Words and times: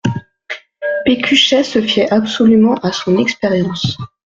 Pécuchet 1.05 1.63
se 1.63 1.79
fiait 1.79 2.11
absolument 2.11 2.73
à 2.77 2.91
son 2.91 3.19
expérience. 3.19 3.95